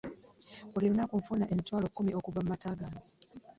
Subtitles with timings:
[0.71, 3.11] Buli lunaku nfuna emitwalo kkumi okuva mu mata gange.